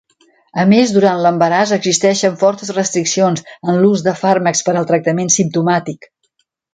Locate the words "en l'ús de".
3.73-4.15